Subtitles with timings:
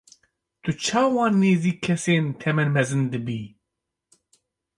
[0.63, 3.41] Tu çawa nêzî kesên temenmezin dibî?